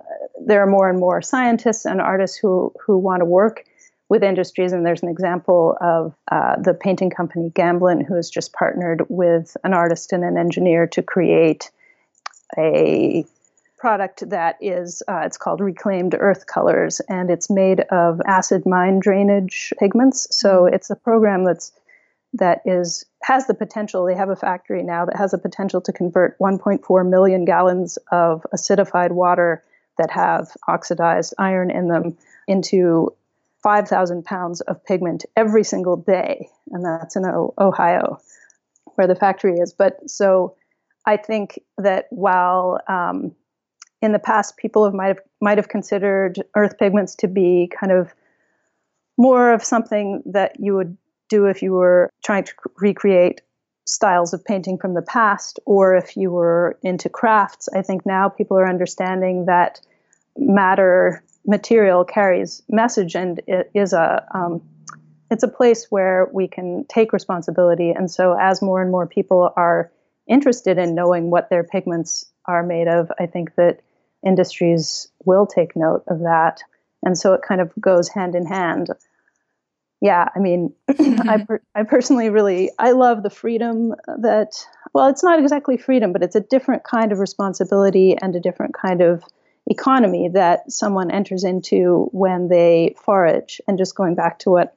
[0.46, 3.64] there are more and more scientists and artists who who want to work
[4.08, 4.72] with industries.
[4.72, 9.56] And there's an example of uh, the painting company Gamblin who has just partnered with
[9.64, 11.70] an artist and an engineer to create
[12.58, 13.24] a
[13.84, 18.98] product that is uh, it's called reclaimed earth colors and it's made of acid mine
[18.98, 20.74] drainage pigments so mm-hmm.
[20.74, 21.70] it's a program that's
[22.32, 25.92] that is has the potential they have a factory now that has the potential to
[25.92, 29.62] convert 1.4 million gallons of acidified water
[29.98, 32.16] that have oxidized iron in them
[32.48, 33.14] into
[33.62, 38.18] 5,000 pounds of pigment every single day and that's in ohio
[38.94, 40.56] where the factory is but so
[41.04, 43.34] i think that while um,
[44.04, 47.90] in the past people have might have might have considered earth pigments to be kind
[47.90, 48.14] of
[49.16, 50.96] more of something that you would
[51.30, 53.40] do if you were trying to recreate
[53.86, 57.66] styles of painting from the past or if you were into crafts.
[57.74, 59.80] I think now people are understanding that
[60.36, 64.60] matter material carries message and it is a um,
[65.30, 67.90] it's a place where we can take responsibility.
[67.90, 69.90] And so as more and more people are
[70.26, 73.80] interested in knowing what their pigments are made of i think that
[74.24, 76.60] industries will take note of that.
[77.04, 78.88] And so it kind of goes hand in hand.
[80.00, 84.52] Yeah, I mean, I, per- I personally really, I love the freedom that,
[84.92, 88.74] well, it's not exactly freedom, but it's a different kind of responsibility and a different
[88.74, 89.24] kind of
[89.66, 93.60] economy that someone enters into when they forage.
[93.66, 94.76] And just going back to what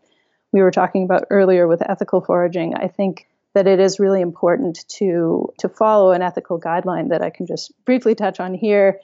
[0.52, 4.86] we were talking about earlier with ethical foraging, I think that it is really important
[4.88, 9.00] to to follow an ethical guideline that I can just briefly touch on here.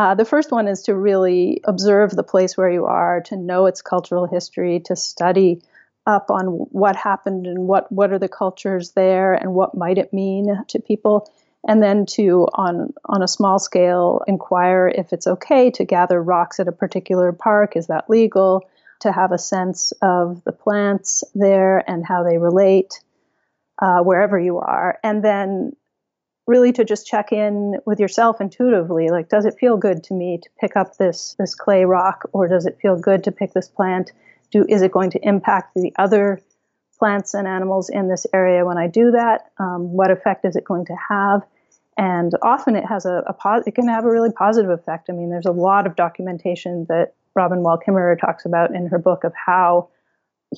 [0.00, 3.66] Uh, the first one is to really observe the place where you are, to know
[3.66, 5.60] its cultural history, to study
[6.06, 10.10] up on what happened and what, what are the cultures there and what might it
[10.10, 11.30] mean to people.
[11.68, 16.58] And then to, on, on a small scale, inquire if it's okay to gather rocks
[16.58, 17.76] at a particular park.
[17.76, 18.66] Is that legal?
[19.00, 23.02] To have a sense of the plants there and how they relate
[23.82, 24.98] uh, wherever you are.
[25.04, 25.76] And then
[26.50, 30.36] really to just check in with yourself intuitively like does it feel good to me
[30.42, 33.68] to pick up this this clay rock or does it feel good to pick this
[33.68, 34.10] plant?
[34.50, 36.40] Do is it going to impact the other
[36.98, 39.52] plants and animals in this area when i do that?
[39.58, 41.42] Um, what effect is it going to have?
[41.96, 45.08] And often it has a, a it can have a really positive effect.
[45.08, 48.98] I mean there's a lot of documentation that robin wall kimmerer talks about in her
[48.98, 49.88] book of how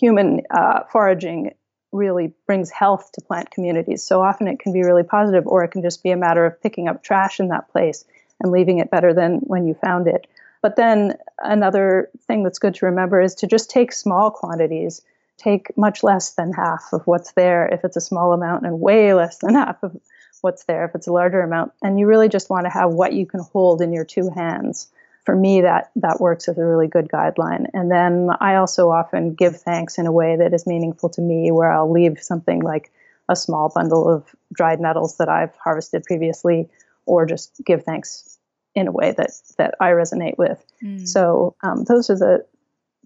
[0.01, 1.53] human uh, foraging
[1.93, 4.03] really brings health to plant communities.
[4.03, 6.61] So often it can be really positive, or it can just be a matter of
[6.61, 8.05] picking up trash in that place
[8.41, 10.27] and leaving it better than when you found it.
[10.63, 15.03] But then another thing that's good to remember is to just take small quantities.
[15.37, 19.13] Take much less than half of what's there if it's a small amount, and way
[19.13, 19.97] less than half of
[20.41, 21.73] what's there if it's a larger amount.
[21.83, 24.89] And you really just want to have what you can hold in your two hands
[25.25, 27.67] for me that that works as a really good guideline.
[27.75, 31.51] And then i also often give thanks in a way that is meaningful to me
[31.51, 32.93] where i'll leave something like
[33.29, 36.69] a small bundle of dried nettles that i've harvested previously
[37.07, 38.39] or just give thanks
[38.75, 40.65] in a way that that i resonate with.
[40.83, 41.07] Mm.
[41.07, 42.45] so um, those are the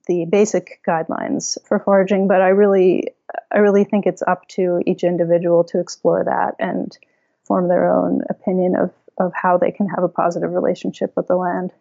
[0.07, 3.09] the basic guidelines for foraging but i really
[3.53, 6.97] i really think it's up to each individual to explore that and
[7.45, 11.37] form their own opinion of of how they can have a positive relationship with the
[11.37, 11.73] land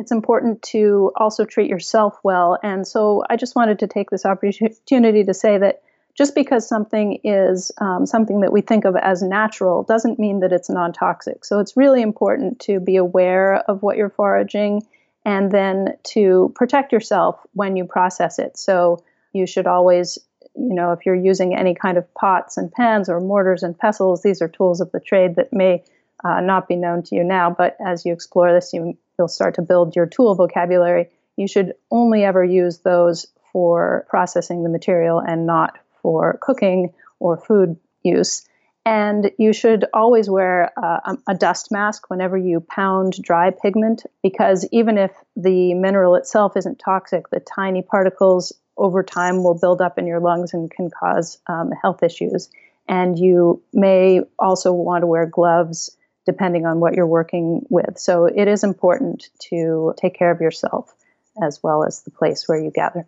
[0.00, 2.58] it's important to also treat yourself well.
[2.62, 5.82] And so I just wanted to take this opportunity to say that
[6.16, 10.52] just because something is um, something that we think of as natural doesn't mean that
[10.52, 11.44] it's non toxic.
[11.44, 14.86] So it's really important to be aware of what you're foraging
[15.26, 18.56] and then to protect yourself when you process it.
[18.56, 20.18] So you should always,
[20.56, 24.22] you know, if you're using any kind of pots and pans or mortars and pestles,
[24.22, 25.84] these are tools of the trade that may
[26.24, 29.54] uh, not be known to you now, but as you explore this, you you'll start
[29.56, 35.20] to build your tool vocabulary, you should only ever use those for processing the material
[35.20, 38.46] and not for cooking or food use.
[38.86, 44.66] And you should always wear uh, a dust mask whenever you pound dry pigment, because
[44.72, 49.98] even if the mineral itself isn't toxic, the tiny particles over time will build up
[49.98, 52.48] in your lungs and can cause um, health issues.
[52.88, 55.94] And you may also want to wear gloves
[56.30, 57.98] depending on what you're working with.
[57.98, 60.94] So it is important to take care of yourself
[61.42, 63.06] as well as the place where you gather.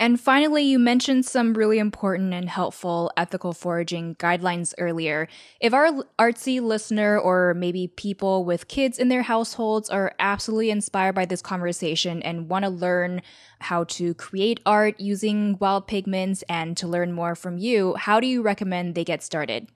[0.00, 5.26] And finally, you mentioned some really important and helpful ethical foraging guidelines earlier.
[5.60, 11.14] If our artsy listener or maybe people with kids in their households are absolutely inspired
[11.14, 13.22] by this conversation and want to learn
[13.60, 18.28] how to create art using wild pigments and to learn more from you, how do
[18.28, 19.66] you recommend they get started?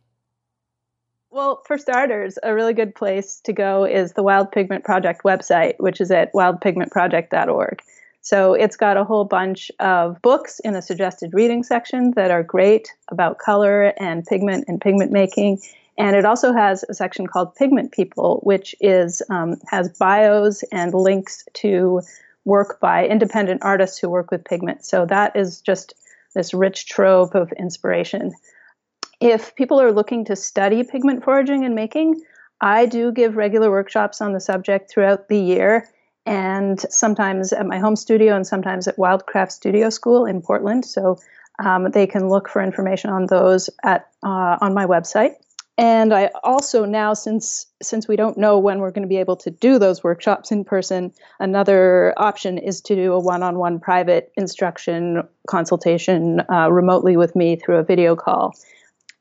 [1.32, 5.76] Well, for starters, a really good place to go is the Wild Pigment Project website,
[5.78, 7.80] which is at wildpigmentproject.org.
[8.20, 12.42] So it's got a whole bunch of books in a suggested reading section that are
[12.42, 15.62] great about color and pigment and pigment making.
[15.96, 20.92] And it also has a section called Pigment People, which is um, has bios and
[20.92, 22.02] links to
[22.44, 24.84] work by independent artists who work with pigment.
[24.84, 25.94] So that is just
[26.34, 28.32] this rich trove of inspiration.
[29.22, 32.20] If people are looking to study pigment foraging and making,
[32.60, 35.88] I do give regular workshops on the subject throughout the year
[36.26, 40.84] and sometimes at my home studio and sometimes at Wildcraft Studio School in Portland.
[40.84, 41.18] So
[41.64, 45.34] um, they can look for information on those at uh, on my website.
[45.78, 49.36] And I also now, since since we don't know when we're going to be able
[49.36, 55.22] to do those workshops in person, another option is to do a one-on-one private instruction
[55.46, 58.54] consultation uh, remotely with me through a video call.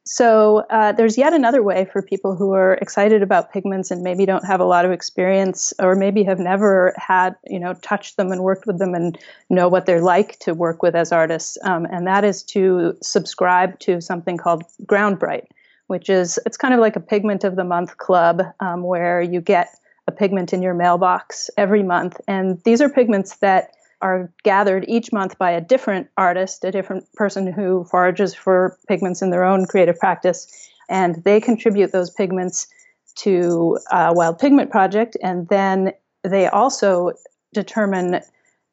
[0.03, 4.25] So uh, there's yet another way for people who are excited about pigments and maybe
[4.25, 8.31] don't have a lot of experience or maybe have never had, you know, touched them
[8.31, 9.17] and worked with them and
[9.51, 11.57] know what they're like to work with as artists.
[11.63, 15.47] Um, and that is to subscribe to something called Ground Bright,
[15.85, 19.39] which is, it's kind of like a pigment of the month club um, where you
[19.39, 19.77] get
[20.07, 22.19] a pigment in your mailbox every month.
[22.27, 27.11] And these are pigments that are gathered each month by a different artist, a different
[27.13, 32.67] person who forages for pigments in their own creative practice, and they contribute those pigments
[33.15, 35.91] to a Wild Pigment Project, and then
[36.23, 37.11] they also
[37.53, 38.21] determine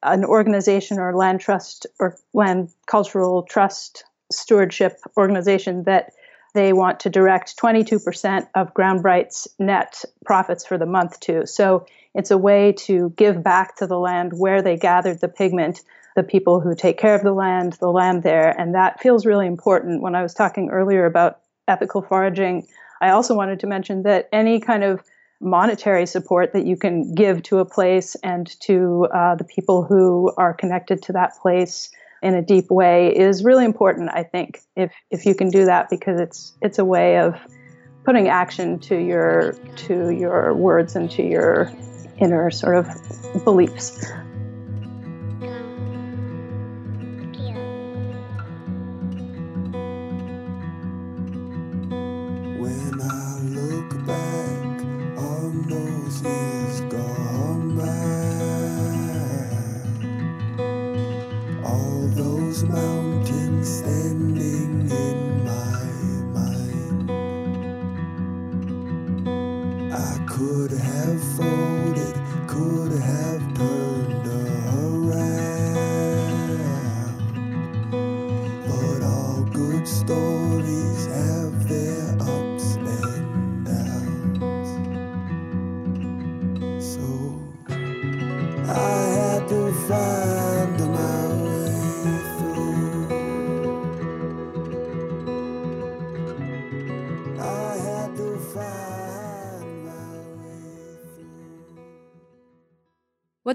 [0.03, 6.11] an organization or land trust or land cultural trust stewardship organization that
[6.53, 11.45] they want to direct 22% of Groundbright's net profits for the month to.
[11.45, 15.81] So it's a way to give back to the land where they gathered the pigment,
[16.15, 18.49] the people who take care of the land, the land there.
[18.59, 20.01] And that feels really important.
[20.01, 22.67] When I was talking earlier about ethical foraging,
[23.01, 25.01] I also wanted to mention that any kind of
[25.39, 30.33] monetary support that you can give to a place and to uh, the people who
[30.35, 31.89] are connected to that place
[32.21, 35.89] in a deep way is really important i think if if you can do that
[35.89, 37.35] because it's it's a way of
[38.03, 41.71] putting action to your to your words and to your
[42.19, 44.05] inner sort of beliefs.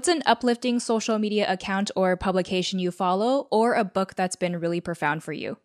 [0.05, 4.59] What's an uplifting social media account or publication you follow, or a book that's been
[4.59, 5.57] really profound for you?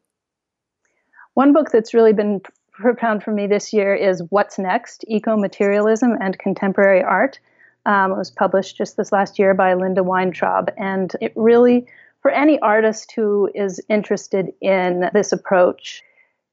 [1.34, 2.41] One book that's really been
[2.72, 7.38] profound for me this year is What's Next Eco Materialism and Contemporary Art.
[7.84, 11.86] Um, it was published just this last year by Linda Weintraub, and it really,
[12.22, 16.03] for any artist who is interested in this approach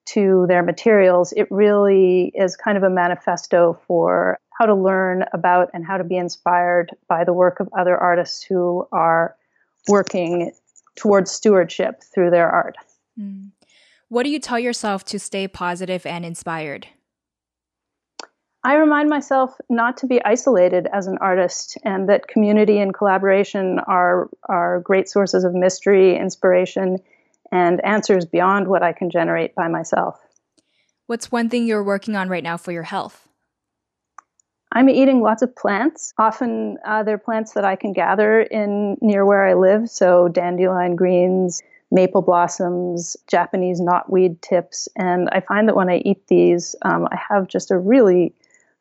[0.08, 5.70] to their materials, it really is kind of a manifesto for how to learn about
[5.74, 9.36] and how to be inspired by the work of other artists who are
[9.88, 10.52] working
[10.96, 12.76] towards stewardship through their art.
[13.20, 13.52] Mm.
[14.10, 16.88] What do you tell yourself to stay positive and inspired?
[18.64, 23.80] I remind myself not to be isolated as an artist and that community and collaboration
[23.80, 26.98] are, are great sources of mystery, inspiration,
[27.52, 30.20] and answers beyond what I can generate by myself.
[31.08, 33.28] What's one thing you're working on right now for your health?
[34.72, 36.14] I'm eating lots of plants.
[36.18, 39.90] Often uh, they're plants that I can gather in near where I live.
[39.90, 44.90] So dandelion greens, maple blossoms, Japanese knotweed tips.
[44.98, 48.34] And I find that when I eat these, um, I have just a really,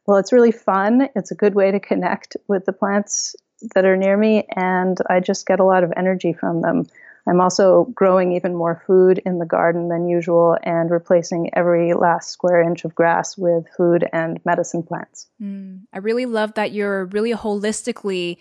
[0.06, 1.08] well, it's really fun.
[1.14, 3.36] It's a good way to connect with the plants
[3.74, 4.46] that are near me.
[4.54, 6.86] And I just get a lot of energy from them.
[7.26, 12.30] I'm also growing even more food in the garden than usual and replacing every last
[12.30, 15.26] square inch of grass with food and medicine plants.
[15.42, 18.38] Mm, I really love that you're really holistically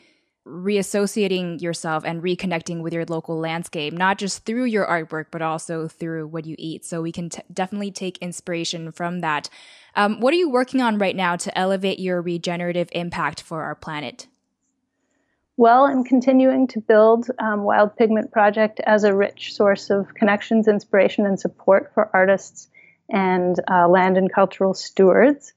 [0.47, 5.87] reassociating yourself and reconnecting with your local landscape, not just through your artwork, but also
[5.87, 6.85] through what you eat.
[6.85, 9.49] So we can t- definitely take inspiration from that.
[9.95, 13.73] Um, what are you working on right now to elevate your regenerative impact for our
[13.73, 14.27] planet?
[15.57, 20.67] Well, I'm continuing to build um, Wild Pigment Project as a rich source of connections,
[20.67, 22.67] inspiration, and support for artists
[23.09, 25.53] and uh, land and cultural stewards.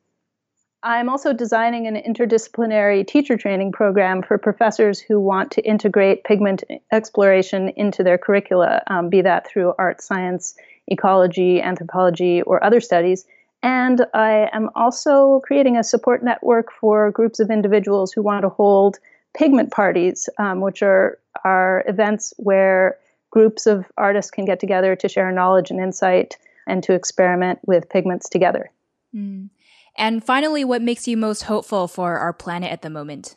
[0.85, 6.63] I'm also designing an interdisciplinary teacher training program for professors who want to integrate pigment
[6.93, 10.55] exploration into their curricula, um, be that through art, science,
[10.87, 13.27] ecology, anthropology, or other studies.
[13.65, 18.49] And I am also creating a support network for groups of individuals who want to
[18.49, 19.01] hold
[19.37, 22.99] pigment parties, um, which are, are events where
[23.31, 27.89] groups of artists can get together to share knowledge and insight and to experiment with
[27.89, 28.71] pigments together.
[29.15, 29.51] Mm.
[29.97, 33.37] And finally, what makes you most hopeful for our planet at the moment?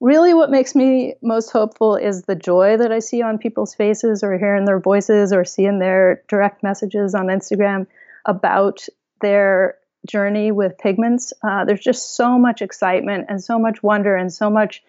[0.00, 4.22] Really, what makes me most hopeful is the joy that I see on people's faces,
[4.22, 7.86] or hear in their voices, or see in their direct messages on Instagram
[8.26, 8.86] about
[9.22, 11.32] their journey with pigments.
[11.42, 14.82] Uh, there's just so much excitement and so much wonder and so much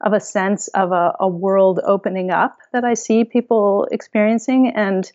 [0.00, 4.68] of a sense of a, a world opening up that I see people experiencing.
[4.68, 5.10] And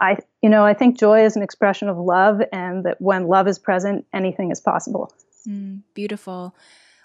[0.00, 3.48] I, you know, I think joy is an expression of love, and that when love
[3.48, 5.12] is present, anything is possible.
[5.48, 6.54] Mm, beautiful.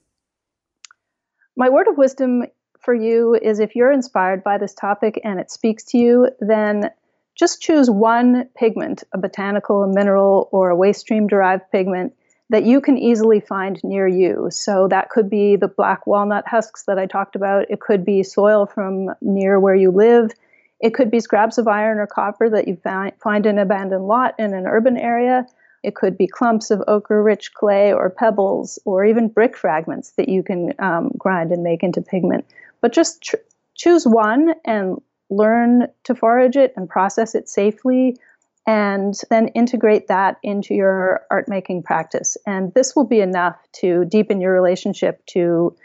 [1.57, 2.43] My word of wisdom
[2.82, 6.89] for you is if you're inspired by this topic and it speaks to you, then
[7.36, 12.13] just choose one pigment, a botanical, a mineral, or a waste stream derived pigment
[12.49, 14.47] that you can easily find near you.
[14.51, 17.69] So that could be the black walnut husks that I talked about.
[17.69, 20.32] It could be soil from near where you live.
[20.80, 24.36] It could be scraps of iron or copper that you find in an abandoned lot
[24.39, 25.45] in an urban area.
[25.84, 30.27] It could be clumps of ochre rich clay or pebbles or even brick fragments that
[30.27, 32.45] you can um, grind and make into pigment.
[32.82, 33.36] But just tr-
[33.75, 38.17] choose one and learn to forage it and process it safely
[38.65, 42.38] and then integrate that into your art making practice.
[42.45, 45.75] And this will be enough to deepen your relationship to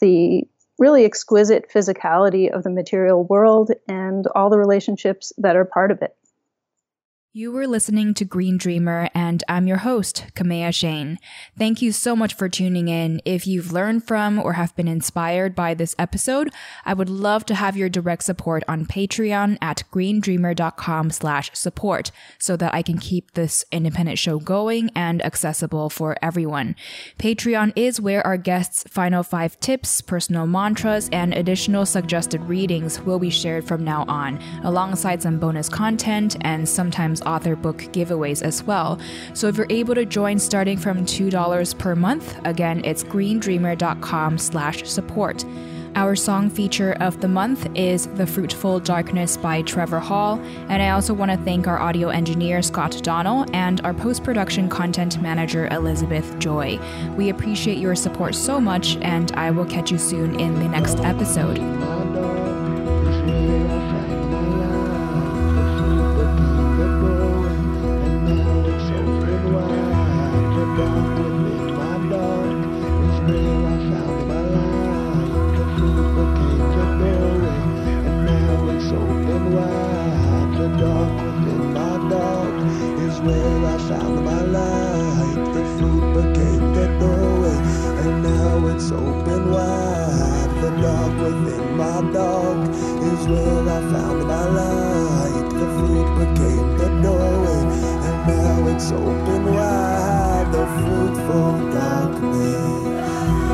[0.00, 0.46] the
[0.78, 6.02] really exquisite physicality of the material world and all the relationships that are part of
[6.02, 6.16] it.
[7.36, 11.18] You were listening to Green Dreamer, and I'm your host, Kaméa Chayne.
[11.58, 13.20] Thank you so much for tuning in.
[13.24, 16.52] If you've learned from or have been inspired by this episode,
[16.84, 22.56] I would love to have your direct support on Patreon at greendreamer.com slash support so
[22.56, 26.76] that I can keep this independent show going and accessible for everyone.
[27.18, 33.18] Patreon is where our guests' final five tips, personal mantras, and additional suggested readings will
[33.18, 38.62] be shared from now on, alongside some bonus content and sometimes author book giveaways as
[38.62, 38.98] well.
[39.32, 44.84] So if you're able to join starting from $2 per month, again, it's greendreamer.com slash
[44.84, 45.44] support.
[45.96, 50.40] Our song feature of the month is The Fruitful Darkness by Trevor Hall.
[50.68, 54.68] And I also want to thank our audio engineer, Scott Donnell, and our post production
[54.68, 56.80] content manager, Elizabeth Joy.
[57.16, 60.98] We appreciate your support so much, and I will catch you soon in the next
[60.98, 62.03] episode.
[88.74, 95.48] It's open wide, the dog within my dog is where I found my light.
[95.50, 97.62] The food became the doorway,
[98.06, 100.48] and now it's open wide.
[100.50, 103.53] The fruitful darkness.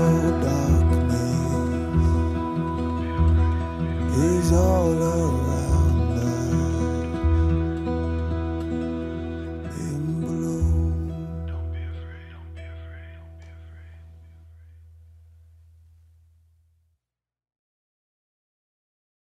[0.00, 0.79] voltar.